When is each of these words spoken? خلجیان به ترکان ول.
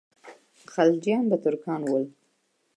خلجیان 0.73 1.25
به 1.29 1.37
ترکان 1.43 1.81
ول. 1.89 2.05